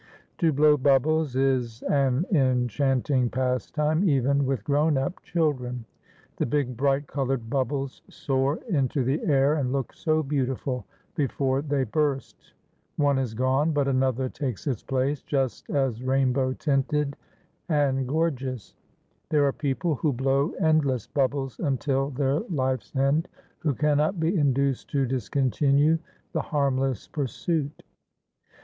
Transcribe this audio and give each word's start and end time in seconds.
To 0.39 0.51
blow 0.51 0.77
bubbles 0.77 1.35
is 1.35 1.83
an 1.83 2.25
enchanting 2.31 3.29
pastime 3.29 4.09
even 4.09 4.47
with 4.47 4.63
grown 4.63 4.97
up 4.97 5.21
children. 5.21 5.85
The 6.37 6.47
big 6.47 6.75
bright 6.75 7.05
coloured 7.05 7.51
bubbles 7.51 8.01
soar 8.09 8.57
into 8.67 9.03
the 9.03 9.23
air 9.23 9.53
and 9.53 9.71
look 9.71 9.93
so 9.93 10.23
beautiful 10.23 10.85
before 11.13 11.61
they 11.61 11.83
burst. 11.83 12.53
One 12.95 13.19
is 13.19 13.35
gone, 13.35 13.73
but 13.73 13.87
another 13.87 14.27
takes 14.27 14.65
its 14.65 14.81
place, 14.81 15.21
just 15.21 15.69
as 15.69 16.01
rainbow 16.01 16.53
tinted, 16.53 17.15
and 17.69 18.07
gorgeous. 18.07 18.73
There 19.29 19.45
are 19.45 19.53
people 19.53 19.93
who 19.93 20.13
blow 20.13 20.49
endless 20.59 21.05
bubbles 21.05 21.59
until 21.59 22.09
their 22.09 22.39
life's 22.49 22.95
end, 22.95 23.27
who 23.59 23.75
cannot 23.75 24.19
be 24.19 24.35
induced 24.35 24.89
to 24.93 25.05
discontinue 25.05 25.99
the 26.31 26.41
harmless 26.41 27.07
pursuit. 27.07 27.83